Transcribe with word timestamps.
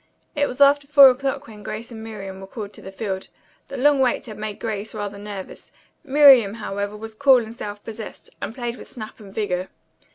It 0.35 0.47
was 0.47 0.59
after 0.59 0.87
four 0.87 1.11
o'clock 1.11 1.45
when 1.45 1.61
Grace 1.61 1.91
and 1.91 2.03
Miriam 2.03 2.41
were 2.41 2.47
called 2.47 2.73
to 2.73 2.81
the 2.81 2.91
field. 2.91 3.27
The 3.67 3.77
long 3.77 3.99
wait 3.99 4.25
had 4.25 4.35
made 4.39 4.59
Grace 4.59 4.95
rather 4.95 5.19
nervous. 5.19 5.71
Miriam, 6.03 6.55
however, 6.55 6.97
was 6.97 7.13
cool 7.13 7.37
and 7.43 7.53
self 7.53 7.83
possessed, 7.83 8.31
and 8.41 8.55
played 8.55 8.77
with 8.77 8.87
snap 8.87 9.19
and 9.19 9.31
vigor. 9.31 9.69